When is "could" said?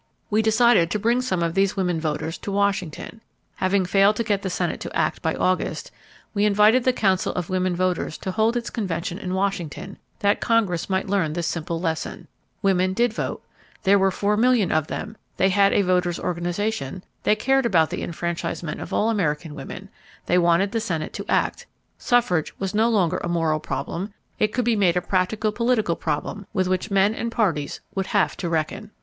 24.51-24.65